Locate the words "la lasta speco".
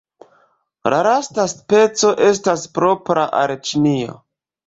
0.93-2.09